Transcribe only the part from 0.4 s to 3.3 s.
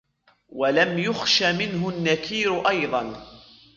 وَلَمْ يُخْشَ مِنْهُ النَّكِيرُ أَيْضًا